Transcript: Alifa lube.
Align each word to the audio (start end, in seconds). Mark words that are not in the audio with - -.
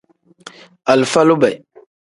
Alifa 0.91 1.23
lube. 1.27 1.51